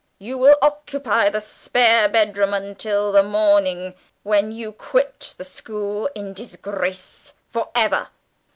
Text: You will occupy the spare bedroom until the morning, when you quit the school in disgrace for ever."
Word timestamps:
You 0.17 0.39
will 0.39 0.57
occupy 0.63 1.29
the 1.29 1.39
spare 1.39 2.09
bedroom 2.09 2.55
until 2.55 3.11
the 3.11 3.21
morning, 3.21 3.93
when 4.23 4.51
you 4.51 4.71
quit 4.71 5.35
the 5.37 5.43
school 5.45 6.09
in 6.15 6.33
disgrace 6.33 7.33
for 7.47 7.69
ever." 7.75 8.07